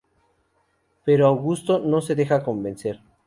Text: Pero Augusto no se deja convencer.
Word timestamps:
Pero 1.05 1.27
Augusto 1.27 1.77
no 1.77 2.01
se 2.01 2.15
deja 2.15 2.43
convencer. 2.43 3.01